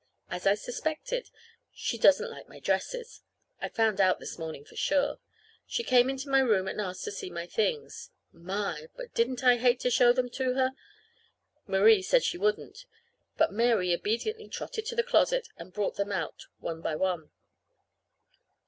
As 0.31 0.47
I 0.47 0.55
suspected, 0.55 1.29
she 1.71 1.95
doesn't 1.95 2.31
like 2.31 2.49
my 2.49 2.59
dresses. 2.59 3.21
I 3.59 3.69
found 3.69 4.01
out 4.01 4.19
this 4.19 4.39
morning 4.39 4.65
for 4.65 4.75
sure. 4.75 5.19
She 5.67 5.83
came 5.83 6.09
into 6.09 6.27
my 6.27 6.39
room 6.39 6.67
and 6.67 6.81
asked 6.81 7.03
to 7.03 7.11
see 7.11 7.29
my 7.29 7.45
things. 7.45 8.09
My! 8.33 8.87
But 8.95 9.13
didn't 9.13 9.43
I 9.43 9.57
hate 9.57 9.79
to 9.81 9.91
show 9.91 10.11
them 10.11 10.27
to 10.31 10.55
her? 10.55 10.71
Marie 11.67 12.01
said 12.01 12.23
she 12.23 12.39
wouldn't; 12.39 12.85
but 13.37 13.53
Mary 13.53 13.93
obediently 13.93 14.49
trotted 14.49 14.87
to 14.87 14.95
the 14.95 15.03
closet 15.03 15.49
and 15.57 15.71
brought 15.71 15.97
them 15.97 16.11
out 16.11 16.45
one 16.57 16.81
by 16.81 16.95
one. 16.95 17.29